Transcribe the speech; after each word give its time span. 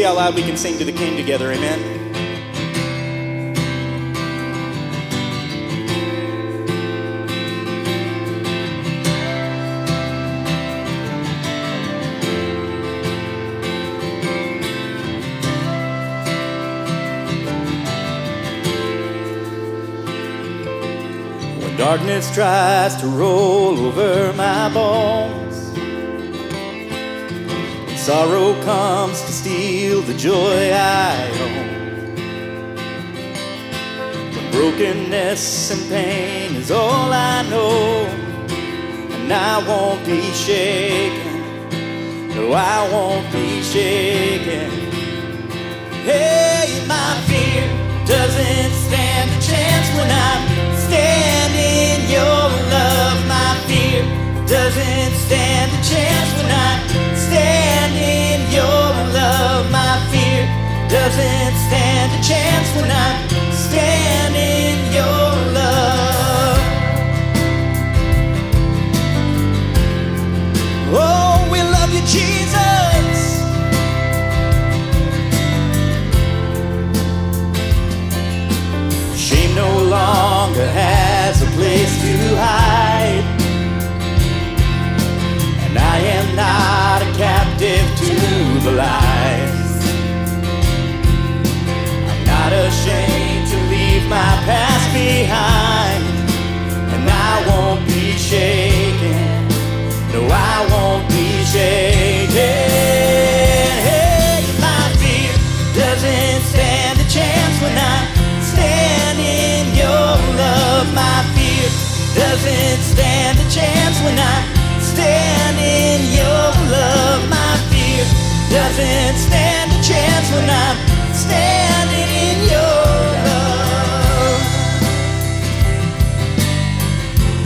see 0.00 0.06
how 0.06 0.14
loud 0.14 0.34
we 0.34 0.40
can 0.40 0.56
sing 0.56 0.78
to 0.78 0.84
the 0.86 0.92
King 0.92 1.14
together. 1.14 1.52
Amen. 1.52 1.78
When 21.60 21.76
darkness 21.76 22.34
tries 22.34 22.96
to 23.02 23.06
roll 23.06 23.78
over 23.78 24.32
my 24.32 24.72
bones, 24.72 25.59
sorrow 28.00 28.54
comes 28.62 29.20
to 29.20 29.30
steal 29.30 30.00
the 30.00 30.14
joy 30.14 30.72
I 30.72 31.30
own. 31.46 31.68
When 34.34 34.50
brokenness 34.52 35.70
and 35.70 35.90
pain 35.90 36.56
is 36.56 36.70
all 36.70 37.12
I 37.12 37.42
know, 37.50 38.06
and 39.16 39.30
I 39.30 39.58
won't 39.68 40.02
be 40.06 40.22
shaken. 40.32 41.28
No, 42.34 42.52
I 42.54 42.90
won't 42.90 43.30
be 43.32 43.60
shaken. 43.62 44.70
Hey, 46.08 46.82
my 46.88 47.20
fear 47.28 47.49
a 62.76 63.19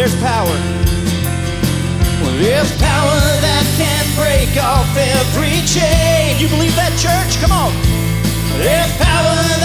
There's 0.00 0.16
power. 0.22 0.56
Well, 2.24 2.32
there's 2.40 2.72
power 2.80 3.20
that 3.44 3.64
can 3.76 4.00
break 4.16 4.48
off 4.56 4.88
every 4.96 5.60
chain. 5.68 6.40
You 6.40 6.48
believe 6.48 6.72
that, 6.80 6.96
church? 6.96 7.36
Come 7.36 7.52
on. 7.52 7.68
There's 8.56 8.88
power 8.96 9.59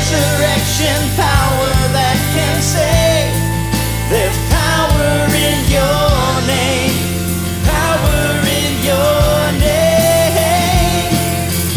resurrection 0.00 0.96
power 1.14 1.68
that 1.92 2.16
can 2.32 2.56
save. 2.64 3.36
There's 4.08 4.38
power 4.48 5.28
in 5.28 5.60
your 5.68 6.40
name. 6.48 6.96
Power 7.68 8.40
in 8.48 8.72
your 8.80 9.52
name. 9.60 11.12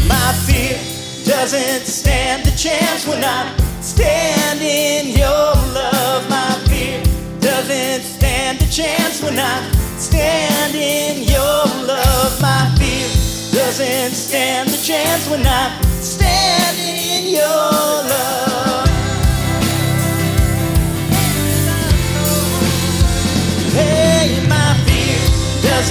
My 0.07 0.31
fear 0.47 0.79
doesn't 1.25 1.85
stand 1.85 2.47
a 2.47 2.56
chance 2.56 3.06
when 3.06 3.23
I 3.23 3.51
stand 3.81 4.62
in 4.62 5.17
your 5.17 5.51
love. 5.75 6.23
My 6.29 6.56
fear 6.69 7.03
doesn't 7.41 8.03
stand 8.03 8.62
a 8.62 8.67
chance 8.72 9.22
when 9.22 9.38
I 9.38 9.59
stand 9.97 10.75
in 10.75 11.23
your 11.28 11.66
love. 11.91 12.39
My 12.39 12.72
fear 12.79 13.09
doesn't 13.51 14.16
stand 14.16 14.69
a 14.69 14.78
chance 14.81 15.29
when 15.29 15.45
I 15.45 15.78
stand 16.00 16.78
in 16.79 17.33
your 17.33 17.92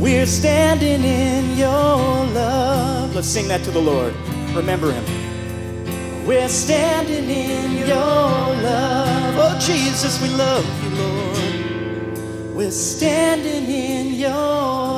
We're 0.00 0.24
standing 0.24 1.04
in 1.04 1.58
your 1.58 1.68
love. 1.68 3.14
Let's 3.14 3.28
sing 3.28 3.48
that 3.48 3.62
to 3.64 3.70
the 3.70 3.82
Lord. 3.82 4.14
Remember 4.54 4.90
him. 4.90 5.04
We're 6.26 6.48
standing 6.48 7.28
in 7.28 7.86
your 7.86 7.96
love. 7.96 9.34
Oh, 9.36 9.58
Jesus, 9.60 10.20
we 10.22 10.30
love 10.30 10.64
you, 10.82 10.90
Lord. 10.96 12.54
We're 12.54 12.70
standing 12.70 13.66
in 13.66 14.14
your 14.14 14.89